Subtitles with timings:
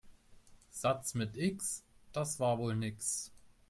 [0.71, 3.31] Satz mit X, das war wohl nix.